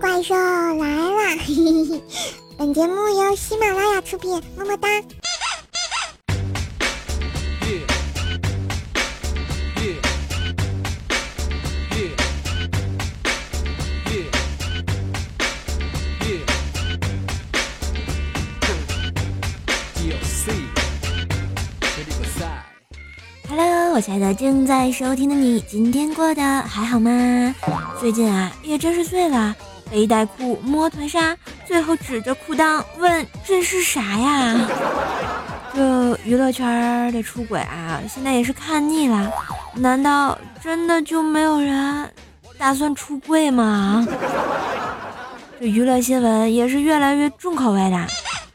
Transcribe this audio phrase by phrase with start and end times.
[0.00, 1.36] 怪兽来啦！
[2.56, 4.88] 本节目由喜马拉雅出品，么么哒。
[23.48, 27.54] Hello，我亲爱的正在收听的你，今天过得还好吗？
[28.00, 29.54] 最近啊，也真是醉了，
[29.90, 31.36] 背带裤摸臀纱，
[31.66, 34.56] 最后指着裤裆问：“这是啥呀？”
[35.74, 39.30] 这娱乐圈的出轨啊，现在也是看腻了。
[39.74, 42.10] 难道真的就没有人
[42.58, 44.06] 打算出柜吗？
[45.60, 48.06] 这娱乐新闻也是越来越重口味的，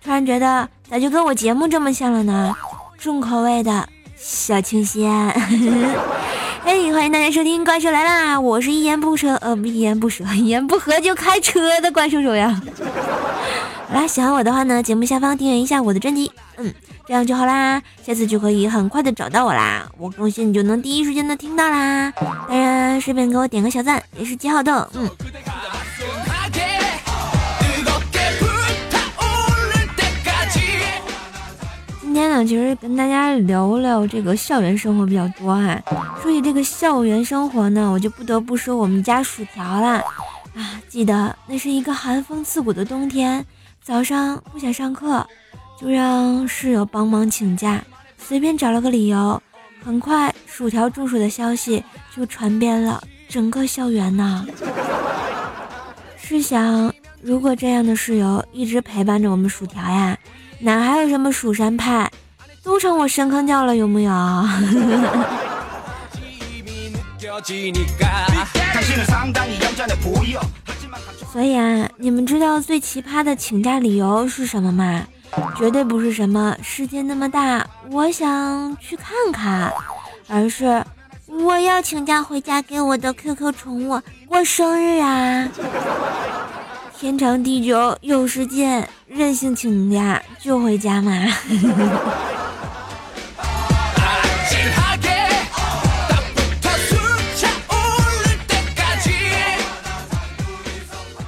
[0.03, 2.55] 突然觉得咋就跟我节目这么像了呢？
[2.97, 3.87] 重口味的。
[4.17, 5.07] 小清新，
[6.67, 12.59] 嘿，欢迎大家收听《怪兽来啦》，我是一言不舍，呃，不一言不舍， 一言不合就开车的怪兽手呀。
[13.93, 16.73] 来，喜欢我的话呢，节目下方订阅一下我的专辑，嗯，
[17.05, 22.11] 这样就好啦，下次就可以很快的找到我啦，我更新你就能第一时间的听到啦。
[22.49, 25.07] 当然，顺便给我点个小赞，也是极好的，嗯。
[32.15, 35.77] 今天呢，其实跟大家聊聊这个校园生活比较多哈。
[36.21, 40.01] 说起这个校园生活呢，我就不得不说我们家薯条啦。
[40.55, 43.45] 啊，记得那是一个寒风刺骨的冬天，
[43.83, 45.27] 早上不想上课，
[45.77, 47.83] 就让室友帮忙请假，
[48.17, 49.43] 随便找了个理由。
[49.83, 51.83] 很快，薯条中暑的消息
[52.15, 54.47] 就传遍了整个校园呢。
[56.15, 60.17] 试想，如果这样的室友一直陪伴着我们薯条呀。
[60.59, 62.09] 哪还有什么蜀山派，
[62.63, 64.11] 都成我深坑教了，有木有？
[71.31, 75.05] 所以啊，你们知道最奇葩的请假理由是什么吗？
[75.57, 79.73] 绝对不是什么世界那么大，我想去看看，
[80.29, 80.81] 而是
[81.27, 85.49] 我要请假回家给我的 QQ 宠物过生日啊！
[86.97, 91.13] 天长地久有时间，任性请假就回家嘛。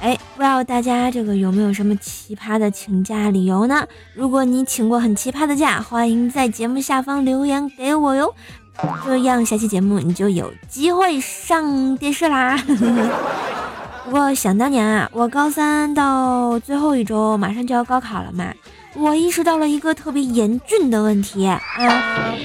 [0.00, 3.86] 哎，不知道大家这个有没有什么奇葩的请假理由呢？
[4.12, 8.34] 如果你请过很奇葩的假，欢迎在节目下方留言给我哟，
[9.06, 12.62] 这样下期节目你就有机会上电视啦。
[14.08, 18.50] 不过想当年啊，我高三到最后一周，马上就要高考了嘛，
[18.94, 21.60] 我意识到了一个特别严峻的问题啊！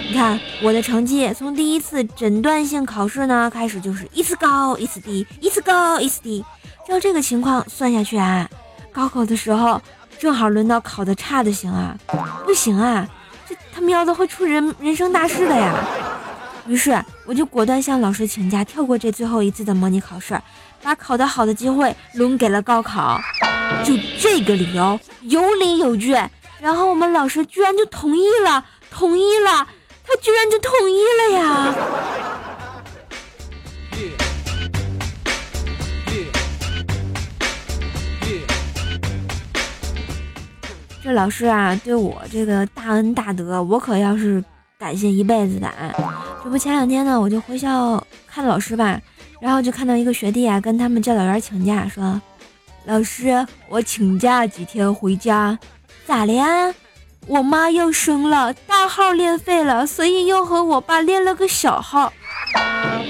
[0.09, 6.43] 你看我的成绩，从第一次诊断性考试呢开始，就是一次高一次低，一次高一次低，
[6.85, 8.49] 照这个情况算下去啊，
[8.91, 9.81] 高考的时候
[10.19, 11.97] 正好轮到考的差的行啊，
[12.43, 13.07] 不行啊，
[13.47, 15.73] 这他喵的会出人人生大事的呀！
[16.67, 20.37] 于是我就果断向老师请假，跳过这最后一次的模拟考试。
[20.83, 23.17] 把考得好的机会轮给了高考，
[23.85, 26.13] 就这个理由有理有据，
[26.59, 29.65] 然后我们老师居然就同意了，同意了，
[30.05, 31.73] 他居然就同意了呀！
[41.01, 44.43] 这老师啊，对我这个大恩大德，我可要是
[44.77, 45.93] 感谢一辈子的啊！
[46.43, 48.99] 这不前两天呢，我就回校看老师吧。
[49.43, 52.21] 然后就看到一个学弟啊，跟他们教导员请假，说
[52.87, 55.59] ：“老师，我请假几天回家，
[56.05, 56.73] 咋了呀？
[57.27, 62.13] 我妈要生了，大号练废了，所以又和我爸练了个小号。”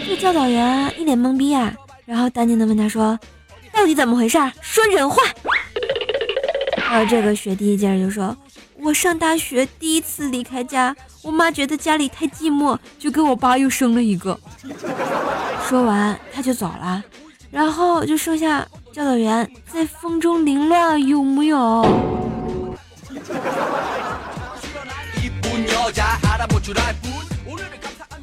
[0.08, 1.72] 这教导员一脸懵逼啊，
[2.04, 3.20] 然后淡定的问他说
[3.72, 4.40] ：“到底怎么回事？
[4.60, 5.22] 说人话。”
[6.76, 8.36] 然后这个学弟接着就说
[8.84, 14.38] ：“我上大学第一次离开家，我妈觉得家里太寂寞，就跟我爸又生了一个。
[15.70, 17.02] ”说完他就走了，
[17.50, 21.82] 然后就剩下教导员在风中凌乱，有木有？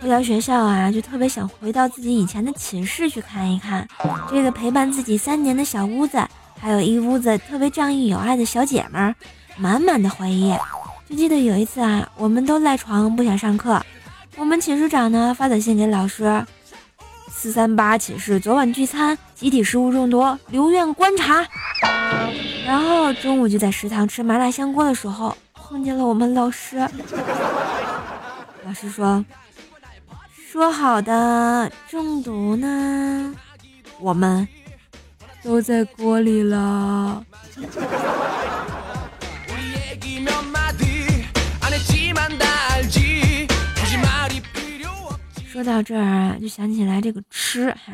[0.02, 3.88] 回到学校啊，就特别想回到自己以前的寝室去看一看，
[4.30, 6.22] 这个陪伴自己三年的小屋子，
[6.60, 9.14] 还有一屋子特别仗义有爱的小姐们，
[9.56, 10.54] 满满的回忆。
[11.08, 13.84] 就记得有一次啊，我们都赖床不想上课，
[14.36, 16.44] 我们寝室长呢发短信给老师。
[17.28, 21.46] 四三八寝室昨晚聚餐，集体食物中毒，留院观察。
[22.66, 26.78] 然后中午就在食堂吃麻辣香锅的时候，碰见了我们老师。
[28.66, 29.24] 老师说
[30.52, 33.34] ：“说好的中毒呢？
[33.98, 34.46] 我们
[35.42, 37.24] 都在锅里了。
[45.60, 47.92] 说到这儿啊，就想起来这个吃哈，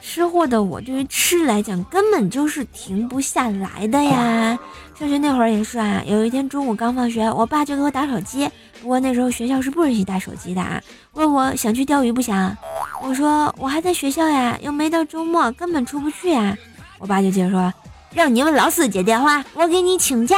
[0.00, 4.56] 吃货的我对于吃来讲根本就是停不下来的呀。
[4.96, 8.48] 上学那会儿也是啊，有一天中午刚放学，我爸就给我打手机，
[8.80, 10.80] 不过那时候学校是不允许带手机的啊。
[11.14, 12.56] 问我想去钓鱼不想，
[13.02, 16.56] 我说我还在学校呀，又没到周末，根本出不去呀。
[17.00, 17.74] 我爸就接着说，
[18.12, 20.36] 让你们老师接电话，我给你请假。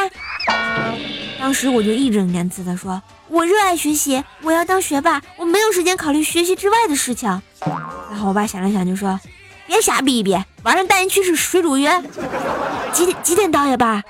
[1.38, 3.02] 当时我就义正言辞地说。
[3.28, 7.28] 我热爱学习，我要当学霸，我没有时间考虑学习之外的事情。
[8.08, 9.18] 然后我爸想了想，就说
[9.66, 11.88] ：“别瞎逼逼，晚上带你去吃水煮鱼。
[12.92, 14.00] 几点几点到呀，爸？”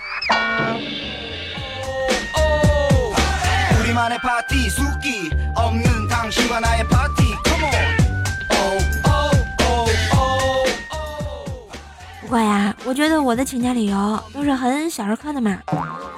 [12.27, 15.57] 不过呀，我觉得我的请假理由都是很小儿科的嘛。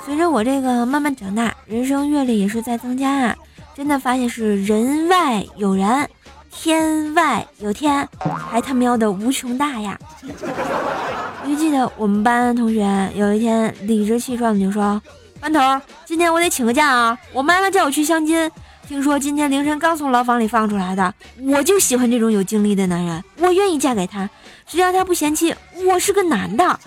[0.02, 3.36] 随着我这个慢慢长大，人生阅历也是在增加啊，
[3.76, 6.08] 真的发现是人外有人，
[6.50, 8.08] 天外有天，
[8.50, 9.98] 还他喵的无穷大呀！
[11.44, 15.00] 我就记得我们班同学有一天理直气壮的就说
[15.38, 15.60] ：“班头，
[16.06, 18.50] 今天我得请个假啊，我妈妈叫我去相亲。”
[18.88, 24.30] 听说今天凌晨刚从牢房里放出来的，我就喜欢这种有经历的男人，我愿意嫁给他，
[24.66, 25.54] 只要他不嫌弃
[25.84, 26.80] 我是个男的。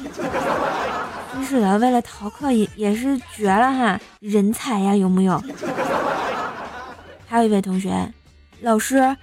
[1.32, 5.40] 真是的，为了逃课也也是绝了哈，人才呀，有木有？
[7.28, 8.12] 还有一位同学，
[8.62, 9.16] 老师，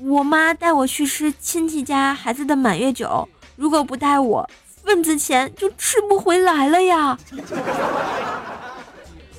[0.00, 4.50] 我妈带我去吃亲戚家孩子的满月酒，如果不带我，
[4.82, 7.16] 份子钱就吃不回来了呀。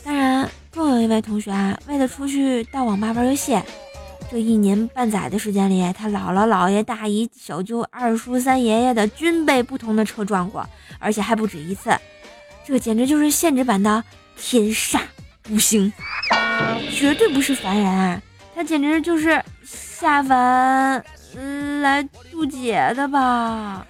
[0.06, 0.50] 当然。
[0.76, 3.58] 更有一位同学啊，为了出去到网吧玩游戏，
[4.30, 10.68] 这一年半载的时间里，他姥姥、姥爷、大姨、小舅、二叔、三爷爷的均被不同的车撞过，
[11.00, 11.98] 而且还不止一次。
[12.66, 14.04] 这简直就是限制版的
[14.36, 15.00] 天煞
[15.48, 15.94] 孤星，
[16.92, 18.22] 绝对不是凡人啊！
[18.54, 21.02] 他简直就是下凡
[21.82, 23.88] 来渡劫的吧？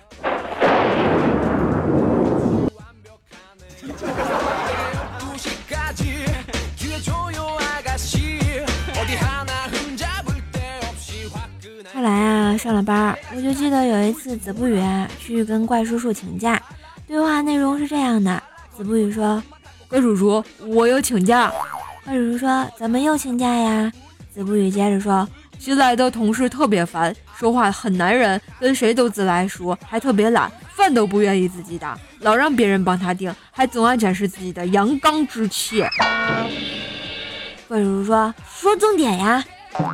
[12.66, 14.82] 上了班，我就记得有一次子不语
[15.20, 16.60] 去跟怪叔叔请假，
[17.08, 18.42] 对话内容是这样的：
[18.76, 19.40] 子不语说，
[19.88, 21.54] 怪叔叔，我要请假。
[22.04, 23.92] 怪叔叔说，怎么又请假呀？
[24.34, 25.30] 子不语接着说，
[25.60, 35.86] 新来的同事特别烦，说话很难忍，跟谁都自来熟，还特别懒，饭都不愿意自己打，老让别人帮他订，还总爱展示自己的阳刚之气。
[37.68, 39.46] 怪叔叔说，说重点呀。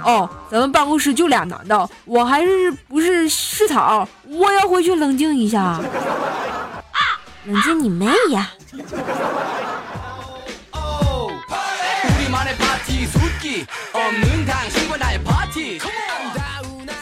[0.03, 4.07] 哦，咱们办公室就俩男的，我还是不是市草？
[4.27, 5.79] 我要回去冷静一下。
[7.45, 8.51] 冷静你妹呀！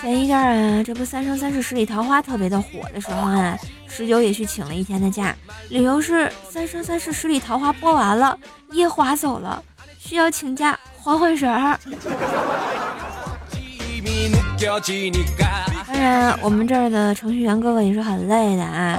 [0.01, 5.35] 前一阵啊，这不《三生三世十里桃花》特别的火的时候啊，十九也去请了一天的假，
[5.67, 8.37] 理由是《三生三世十里桃花》播完了，
[8.71, 9.61] 夜华走了，
[9.99, 10.79] 需要请假。
[11.01, 11.79] 缓缓神儿。
[15.87, 18.97] 当然，我们这儿的程序员哥哥也是很累的啊。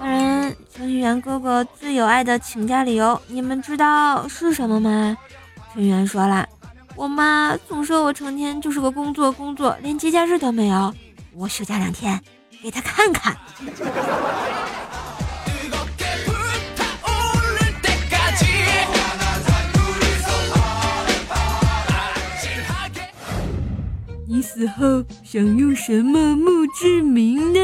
[0.00, 5.16] 当然，程序员哥哥最有爱的请假理由，你们知道是什么吗？
[5.72, 6.48] 程序员说了，
[6.96, 10.92] 我妈总说我成天就是个工作工作，连节假日都没有。
[11.34, 12.20] 我休假两天，
[12.62, 13.36] 给他看看。
[24.32, 27.60] 你死后想用什么墓志铭呢？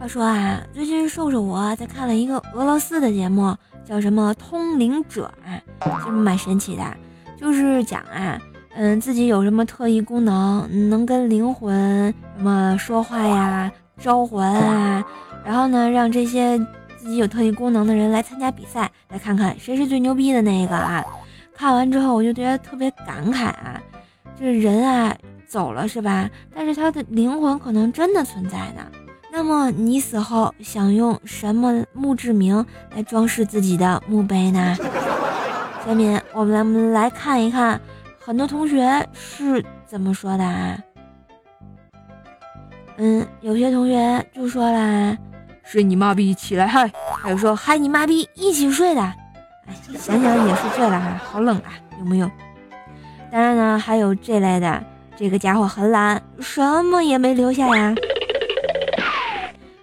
[0.00, 6.82] 话说啊，最近瘦瘦我在看了一个俄罗斯的节目，叫什么《通灵者》啊，就蛮神奇的，
[7.36, 8.36] 就是讲啊，
[8.74, 15.04] 嗯，自己有什么特异功能，能跟灵魂什么说话呀、招魂啊，
[15.44, 16.60] 然后呢，让这些。
[17.00, 21.02] 自己有特异功能的人来参加比赛，来看看谁是最牛逼的那个啊！
[21.54, 23.80] 看完之后我就觉得特别感慨啊，
[24.38, 25.16] 这人啊
[25.46, 26.28] 走了是吧？
[26.54, 28.86] 但是他的灵魂可能真的存在呢。
[29.32, 32.64] 那么你死后想用什么墓志铭
[32.94, 34.76] 来装饰自己的墓碑呢？
[35.86, 37.80] 下面我们来我们来看一看，
[38.22, 40.78] 很多同学是怎么说的啊？
[42.98, 45.16] 嗯，有些同学就说啦。
[45.70, 46.90] 睡你妈逼起来嗨！
[47.22, 49.16] 还有说嗨你妈逼一起睡的，哎，
[49.96, 52.28] 想想也是醉了哈，好冷啊，有没有？
[53.30, 54.82] 当然呢，还有这类的，
[55.16, 57.94] 这个家伙很懒，什么也没留下呀。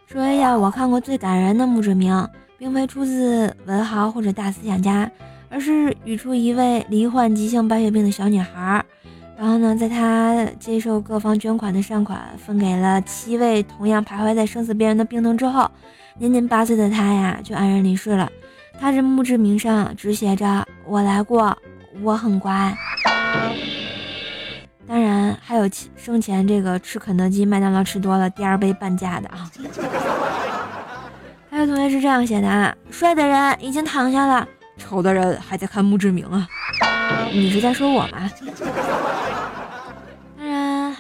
[0.08, 2.28] 说一下我看过最感人的墓志铭，
[2.58, 5.10] 并非出自文豪或者大思想家，
[5.50, 8.84] 而是语出一位罹患急性白血病的小女孩。
[9.38, 15.70] 然后呢，在他接受各方捐款的善款，分给了七位同样徘徊在生死边缘的病童之后，
[16.18, 18.28] 年仅八岁的他呀，就安然离世了。
[18.80, 21.56] 他这墓志铭上只写着“我来过，
[22.02, 22.76] 我很乖”。
[24.88, 29.52] 当然还有生前这个吃肯德基、麦当劳吃多了，第二杯半价的啊。
[31.50, 36.48] 还有同学是这样写的啊：帅的人已经躺下了，丑的人还在看墓志铭啊。
[37.32, 38.32] 你是在说我吗？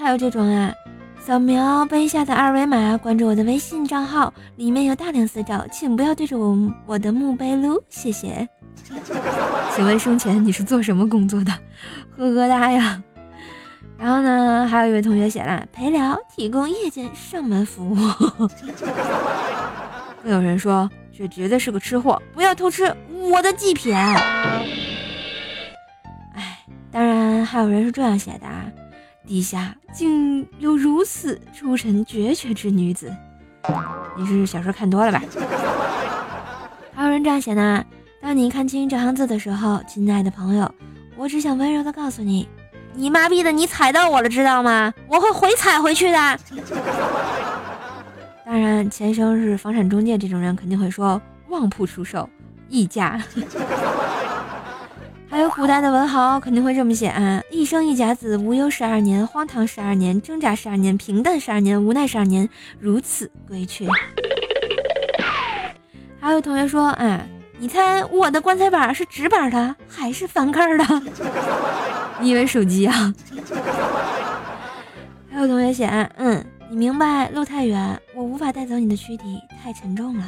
[0.07, 0.73] 还有这种啊，
[1.19, 8.47] 扫描背下的二维码，关注我的微信账号，里面有大量私照，请不要对着我我的墓碑撸，谢谢。
[9.75, 11.51] 请问生前你是做什么工作的？
[12.15, 13.03] 呵呵哒呀。
[13.97, 17.97] 然后呢，还有一位同学写了陪聊，提供夜间上门服务。
[20.23, 22.95] 更有人说这绝对是个吃货，不要偷吃
[23.29, 23.93] 我的祭品。
[23.93, 24.63] 哎，
[26.93, 28.63] 当然还有人是这样写的啊，
[29.27, 33.13] 地下竟有如此出尘决绝之女子。
[34.15, 35.21] 你是小说看多了吧？
[36.95, 37.83] 还有人这样写呢，
[38.21, 40.73] 当你看清这行字的时候，亲爱的朋友，
[41.17, 42.47] 我只想温柔的告诉你。
[42.93, 43.51] 你妈逼的！
[43.51, 44.91] 你踩到我了，知道吗？
[45.07, 46.17] 我会回踩回去的。
[48.45, 52.27] 当然，前生是房产中介这种人肯定会说旺铺出售
[52.69, 53.21] 溢价。
[55.37, 63.87] 还有古代的文豪肯定会这么写啊：一生一甲子，无忧十二年，荒唐十二年，挣扎十二年，平淡十二年，无奈十二年，如此归去。
[66.19, 67.21] 还有同学说，啊，
[67.59, 70.83] 你猜我的棺材板是直板的还是翻盖的？
[72.19, 73.13] 你以为手机啊？
[75.29, 75.85] 还有同学写，
[76.17, 80.23] 嗯，你明白路太远，我无法带走你的躯体，太沉重了。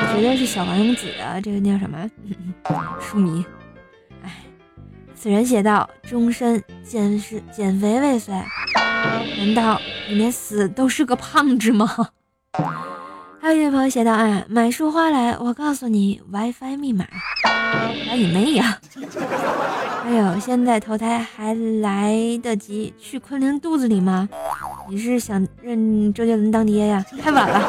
[0.00, 1.38] 这绝对是小王子啊！
[1.38, 2.10] 这个叫什么？
[2.98, 3.44] 书迷。
[5.18, 8.34] 此人写道：终身减是减肥未遂，
[9.38, 11.88] 难道你连死都是个胖子吗？
[13.40, 17.06] 还有一位朋友写道：哎，买束花来，我告诉你 WiFi 密码。
[18.08, 18.78] 来你妹呀！
[20.04, 24.28] 哎呦，现在投胎还来得及去昆凌肚子里吗？
[24.88, 27.04] 你是想认周杰伦当爹呀？
[27.20, 27.60] 太晚了，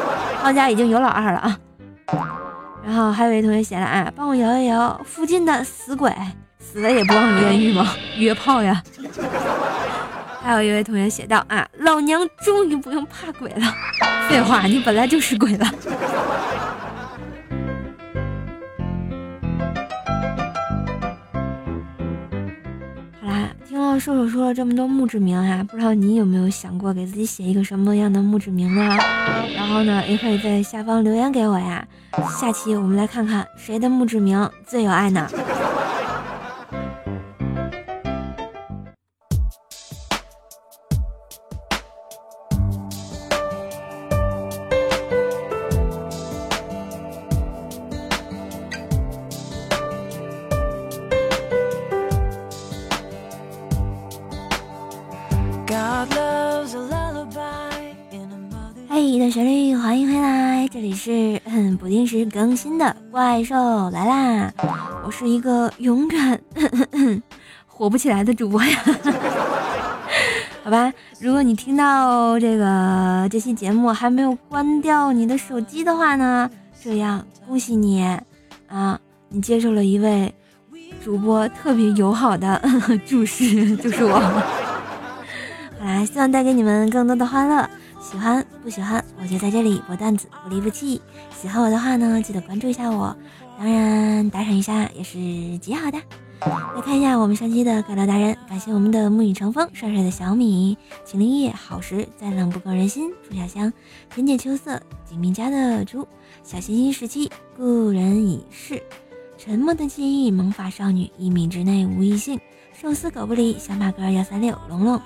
[0.42, 1.58] 他家已经有老二了啊。
[2.84, 6.12] 然后还有一位同学写了啊，帮我摇一摇附近的死鬼，
[6.70, 7.94] 死了也不忘冤狱吗？
[8.18, 8.82] 约炮呀。
[10.42, 13.60] 还有一位同学写道啊，老娘终于不用怕鬼了。
[14.28, 15.66] 废话，你本来就是鬼了。
[23.20, 28.96] 好啦，听了瘦瘦说了这么多墓志铭啊，不知道你有没有想过给自己写一个什么样的墓志铭呢？
[29.54, 31.86] 然后呢，也可以在下方留言给我呀。
[32.40, 35.28] 下期我们来看看谁的墓志铭最有爱呢？
[59.08, 64.52] 你的旋律，欢迎回来，这里是嗯不定时更新的怪兽来啦！
[65.02, 66.38] 我是一个永远
[67.66, 68.78] 火不起来的主播呀，
[70.62, 70.92] 好吧？
[71.20, 78.04] 如果你听到这个这期节目还没有关掉你的手机的话呢，这样恭喜你
[78.68, 79.00] 啊，
[79.30, 80.30] 你接受了一位
[81.02, 82.60] 主播特别友好的
[83.08, 84.18] 注视，就是我。
[85.78, 87.66] 好啦，希望带给你们更多的欢乐。
[88.00, 91.00] 喜欢不喜欢，我就在这里播段子，不离不弃。
[91.36, 93.14] 喜欢我的话呢，记得关注一下我，
[93.58, 95.18] 当然打赏一下也是
[95.58, 95.98] 极好的。
[96.40, 103.72] 来看一下我们上期的盖楼达人，感谢我们的沐雨成风、帅帅的小米、秦林叶、好时、再冷不够人心、朱小香、
[104.14, 106.06] 浅浅秋色、景明家的猪、
[106.44, 108.80] 小星星十七、故人已逝、
[109.36, 112.38] 沉默的记忆、萌发少女、一米之内无异性、
[112.72, 115.00] 寿司狗不理、小马哥幺三六、龙龙。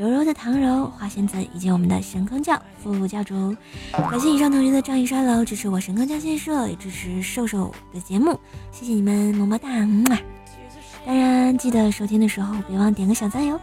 [0.00, 3.54] 柔柔的唐柔、花仙子以及我们的神坑教副教主，
[3.92, 8.40] 感谢以上同学的仗义刷楼，支持我神坑教建设，也支持瘦瘦的节目，
[8.72, 9.68] 谢谢你们，么么哒！
[11.04, 13.60] 当然记得收听的时候别忘点个小赞哟。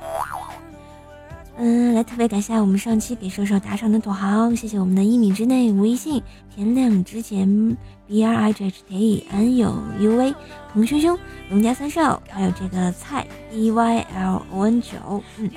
[1.58, 6.22] 嗯，来特别感谢我们上期给兽兽打赏的土豪，谢谢我们的一米之内微信
[6.56, 7.76] 天亮之前
[8.06, 10.36] B R I G H T N U U V
[10.72, 11.18] 彭兄兄
[11.50, 15.50] 龙家三少，还有这个菜 e Y L O N 九，嗯，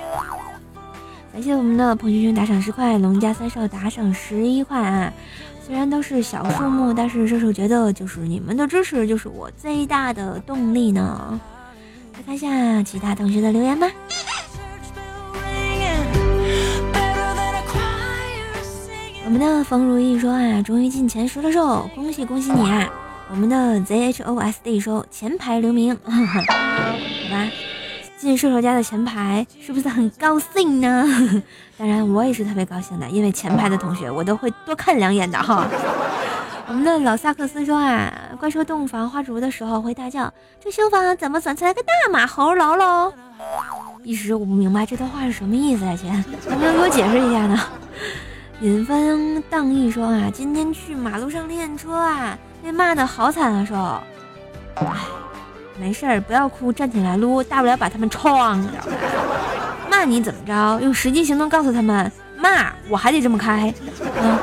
[1.31, 5.11] 感谢我们的彭轩轩打赏十块，龙家三少打赏十一块啊。
[5.65, 11.39] 虽然都是小数目，但是射手觉得就是你们的支持就是我最大的动力呢。
[12.15, 13.89] 来看一下其他同学的留言吧。
[19.23, 22.91] 我们的冯如意说啊，终于进前十了，寿，恭喜恭喜你啊！
[23.29, 26.11] 我们的 ZHOSD 说前排留名，好
[27.31, 27.47] 吧，
[28.21, 31.03] 进射手家的前排是不是很高兴呢？
[31.75, 35.67] 当然我也是特别高兴的，因为前排的同学我都会多看两眼的哈。
[36.69, 40.31] 我们的老萨克斯说啊，怪兽洞房花烛的时候会大叫，
[40.63, 43.11] 这修房怎么转出来个大马猴牢喽？
[44.03, 46.11] 一时我不明白这段话是什么意思啊，亲，
[46.47, 47.59] 能不能给我解释一下呢？
[48.61, 53.99] 云风荡意说啊，今天去马路上练车啊，被骂的好惨啊，说，
[54.75, 54.85] 哎，
[55.81, 58.69] 没事儿，不要哭，站起来撸，大不了把他们撞着。
[59.89, 60.79] 骂你怎么着？
[60.79, 63.73] 用实际行动告诉他们，骂我还得这么开。
[64.21, 64.37] 嗯，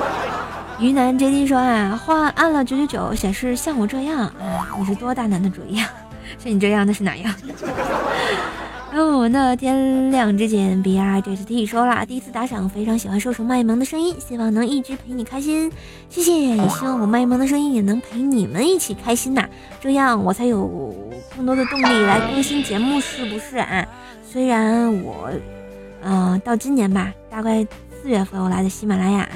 [0.81, 5.89] 云南 JD 说啊，换按了九九九，显示像我这样啊，你是多大男的主意啊？
[6.43, 7.33] 像你这样的是哪样？
[8.99, 15.71] 哦，那天亮之前，B R J S T 说了，第一次打赏，非常喜欢瘦瘦卖萌的声音，希望能一直陪你开心，
[16.09, 19.49] 谢谢，也希望我卖萌的声音也能陪你们一起开心呐，
[19.81, 20.93] 这样我才有
[21.37, 23.87] 更多的动力来更新节目，是不是啊？
[24.29, 25.31] 虽然我，
[26.03, 27.65] 嗯，到今年吧，大概
[28.03, 29.29] 四月份我来的喜马拉雅，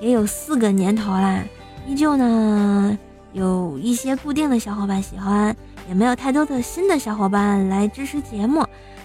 [0.00, 1.44] 也有四个年头啦，
[1.86, 2.98] 依旧呢
[3.34, 5.54] 有一些固定的小伙伴喜欢。
[5.86, 8.64] 也没有太多的新的小伙伴来支持节目，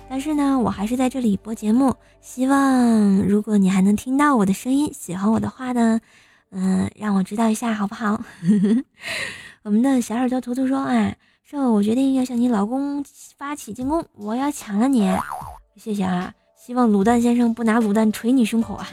[0.10, 1.96] 但是呢，我还是在这里播节目。
[2.20, 6.00] 希望如果你还能听到我的声音，喜欢我的话呢，
[6.50, 8.20] 嗯，让我知道一下好不好？
[9.62, 11.14] 我们的小耳朵图图说啊，
[11.44, 13.06] 说我决定要向你老公
[13.38, 15.16] 发起进攻，我要抢了你。
[15.76, 18.88] 谢谢啊，希望卤蛋先生不拿卤蛋捶你胸口啊。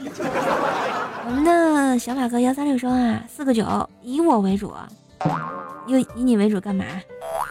[1.25, 4.71] 我们的小马哥幺三六说啊，四个九，以我为主，
[5.87, 6.85] 又以你为主干嘛？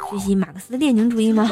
[0.09, 1.51] 学习马克思列宁主义吗？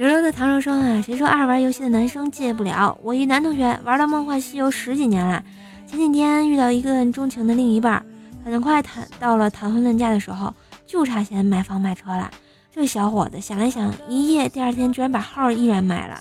[0.00, 2.98] 柔柔的唐柔说啊，谁说爱玩游戏的男生戒不了？
[3.02, 5.44] 我一男同学玩到梦幻西游十几年了，
[5.86, 8.02] 前几天遇到一个钟情的另一半，
[8.42, 10.54] 很快谈到了谈婚论嫁的时候，
[10.86, 12.30] 就差钱买房买车了。
[12.72, 16.14] 这小伙子想了想，一夜第二天居然把号依然买了，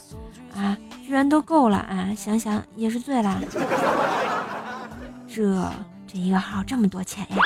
[0.54, 2.10] 啊，居然都够了啊！
[2.18, 3.42] 想想也是醉了，
[5.34, 5.72] 这
[6.06, 7.38] 这一个号这么多钱呀！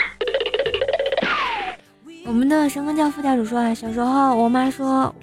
[2.26, 5.14] 我们的神坑教副教主说啊，小时候我妈说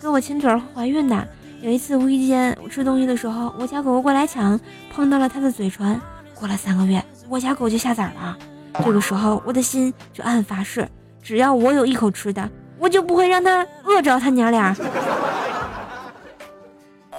[0.00, 1.28] 跟我亲嘴会怀孕的。
[1.60, 4.58] 有一次无意间我吃东西的时候，我家狗狗过来抢，
[4.92, 6.00] 碰到了它的嘴唇。
[6.34, 8.38] 过了三个月，我家狗就下崽了。
[8.84, 10.88] 这个时候我的心就暗暗发誓，
[11.20, 14.72] 只要我有一口吃的，我就不会让它饿着他娘俩。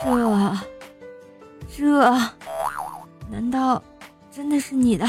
[0.01, 0.57] 这
[1.77, 1.85] 这，
[3.29, 3.83] 难道
[4.31, 5.05] 真的是你的？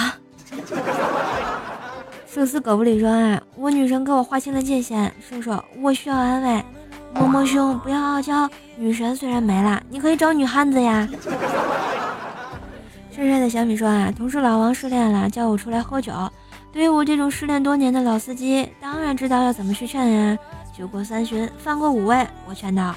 [2.26, 6.64] 寿司狗不理说啊，我女神给我划清了界限，叔叔，我需要安慰。
[7.14, 8.48] 摸摸胸，不要傲娇。
[8.76, 11.08] 女神虽然没了，你可以找女汉子呀。
[13.10, 16.12] 帅帅的小米说啊，同事老王失恋了，叫我出来喝酒。
[16.72, 20.38] 对于我这种失恋多年的老司机，当然知道要怎么去劝呀。
[20.76, 22.94] 酒过三巡，饭过五味，我劝道：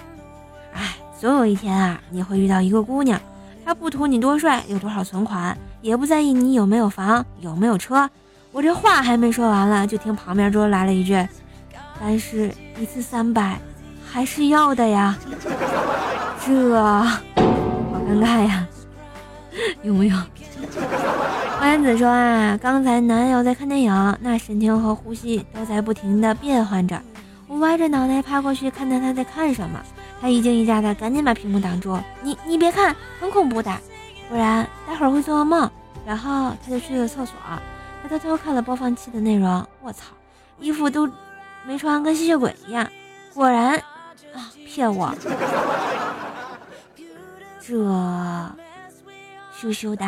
[0.74, 3.20] 哎，总有一天啊，你会遇到一个姑娘，
[3.66, 8.10] 她不图你多帅，有多少存款，也不在意你有没有房，有没有车。
[8.52, 11.28] 我这话还没说完了，就听旁边桌来了一句
[12.00, 13.60] ：“但是一次三百，
[14.14, 15.18] 还是要的呀。”
[16.46, 17.18] 这好
[18.08, 18.68] 尴尬呀，
[19.82, 20.18] 有没有？
[21.60, 27.02] 花言子说啊，刚才男友在看电影，那神情和呼吸都在不停的变换着。
[27.48, 29.82] 我歪着脑袋趴过去看看他在看什么，
[30.22, 31.98] 他一惊一乍的，赶紧把屏幕挡住。
[32.22, 33.72] 你你别看，很恐怖的，
[34.30, 35.70] 不然待会儿会做噩梦。
[36.06, 37.36] 然后他就去了厕所。
[38.02, 40.08] 他偷偷看了播放器的内容，我操，
[40.60, 41.10] 衣服都
[41.66, 42.86] 没穿，跟吸血鬼一样。
[43.34, 43.82] 果然
[44.34, 45.14] 啊，骗我！
[47.66, 47.74] 这
[49.56, 50.06] 羞羞的，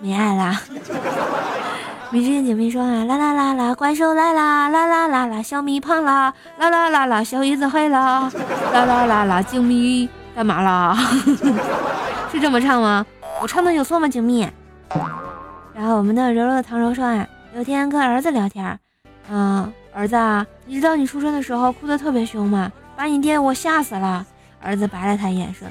[0.00, 0.60] 没爱啦。
[2.10, 8.30] 米之间姐妹说啊，啦啦啦啦，怪兽来啦，啦啦啦啦，小米胖啦，啦啦啦啦，小姨子黑啦，
[8.74, 10.94] 啦啦啦啦，静谧干嘛啦？
[12.30, 13.06] 是这么唱吗？
[13.40, 14.50] 我唱的有错吗，静谧？
[15.74, 18.78] 然后我们的柔柔的唐柔说啊，有天跟儿子聊天，
[19.30, 22.70] 嗯，儿子啊，你知道你出生的时候哭得特别凶吗？
[22.96, 24.26] 把你爹我吓死了。
[24.60, 25.66] 儿子白了他一眼说，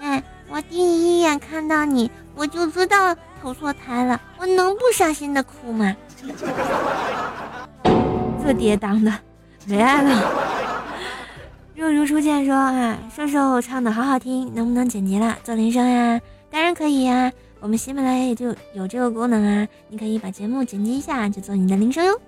[0.00, 5.94] 哎，我第一眼看到你，我就知道投错胎了，我能不伤心的哭吗？
[8.44, 9.12] 这爹当的，
[9.66, 10.32] 没爱了。
[11.76, 16.20] 若如初见说啊，瘦瘦唱的好好听，能不能剪辑了做铃声呀？
[16.50, 22.20] 当然可以呀，我们喜马拉雅也就有这个功能啊，你可以把节目剪辑一下，就做你的铃声哟。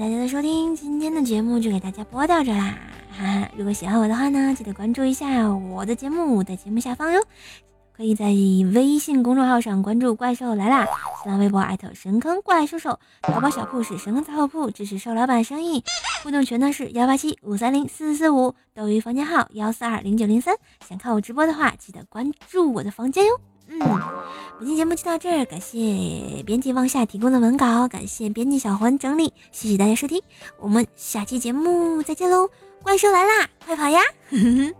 [0.00, 2.74] 大家的收听，今天的节目就给大家播到这啦。
[3.10, 7.22] 哈哈，如果喜欢我的话呢，记得关注一下我的节目，在节目下方哟。
[7.92, 10.88] 可以在微信公众号上关注“怪兽来啦”，
[11.22, 15.84] 新浪微博艾特“神坑怪兽兽”，淘宝小铺是“神坑杂货铺”，支持兽老板生意。
[16.22, 20.56] 互动群呢是幺八七五三零四四四五，斗鱼房间号幺四二零九零三。
[20.88, 23.38] 想看我直播的话，记得关注我的房间哟。
[23.70, 23.78] 嗯，
[24.58, 30.20] 本期节目就到这儿，感谢编辑往下提供的文稿，感谢编辑小环整理，谢谢大家收听，
[30.58, 32.50] 我们下期节目再见喽！
[32.82, 34.00] 怪兽来啦，快跑呀！！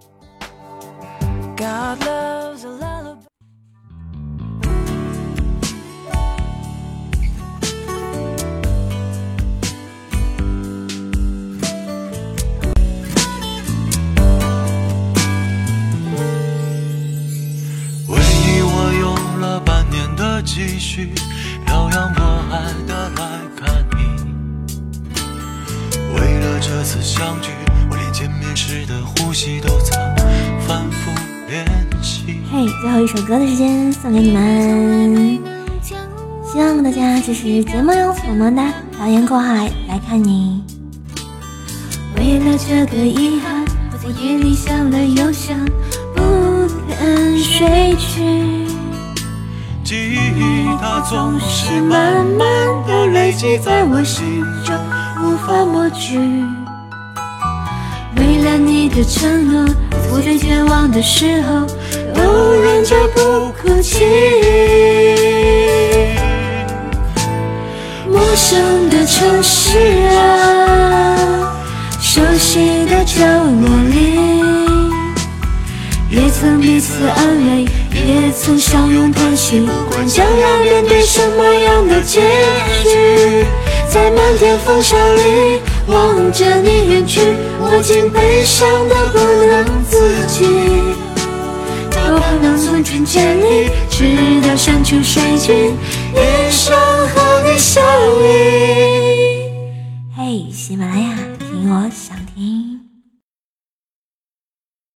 [1.56, 2.68] God loves a
[20.40, 21.12] 的积蓄，
[21.66, 23.98] 漂洋过海的来看你。
[26.14, 27.50] 为了这次相聚，
[27.90, 29.98] 我连见面时的呼吸都曾
[30.66, 31.10] 反复
[31.46, 31.66] 练
[32.00, 32.40] 习。
[32.50, 35.38] 嘿，最后一首歌的时间送给你们，
[36.42, 38.72] 希望大家支持节目哟，么么哒！
[38.96, 40.64] 漂洋过海来看你。
[42.16, 45.58] 为了这个遗憾，我在夜里想了又想，
[46.16, 48.49] 不肯睡去。
[49.90, 52.46] 记忆它总是慢慢
[52.86, 54.72] 的累积在我心中，
[55.20, 56.16] 无法抹去。
[58.14, 59.66] 为了你的承诺，
[60.12, 61.66] 我最绝望的时候，
[62.14, 64.04] 都忍着不哭泣。
[68.08, 69.76] 陌生的城市
[70.14, 71.52] 啊，
[72.00, 74.20] 熟悉的角落里，
[76.10, 79.60] 也曾彼此安慰，也曾相拥叹息。
[79.60, 82.20] 不管将要面对什么样的结
[82.84, 83.44] 局，
[83.88, 87.20] 在漫天风沙里望着你远去，
[87.58, 90.46] 我竟悲伤的不能自己。
[91.90, 95.76] 多盼能从真见你，直到山穷水尽，
[96.14, 96.76] 一生
[97.08, 97.84] 和你相
[98.22, 99.50] 依。
[100.16, 102.79] 嘿，喜马拉雅，听我想听。